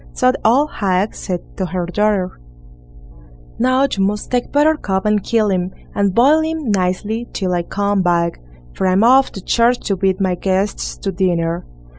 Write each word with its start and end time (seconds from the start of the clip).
So 0.13 0.31
the 0.31 0.39
old 0.47 0.71
hag 0.77 1.13
said 1.13 1.41
to 1.57 1.67
her 1.67 1.85
daughter: 1.85 2.39
"Now 3.59 3.83
you 3.83 4.03
must 4.03 4.31
take 4.31 4.51
Buttercup 4.51 5.05
and 5.05 5.21
kill 5.23 5.51
him, 5.51 5.69
and 5.93 6.15
boil 6.15 6.41
him 6.41 6.71
nicely 6.71 7.27
till 7.33 7.53
I 7.53 7.61
come 7.61 8.01
back, 8.01 8.41
for 8.73 8.87
I'm 8.87 9.03
off 9.03 9.31
to 9.33 9.41
church 9.43 9.77
to 9.81 9.95
bid 9.95 10.19
my 10.19 10.33
guests 10.33 10.97
to 10.97 11.11
dinner." 11.11 11.67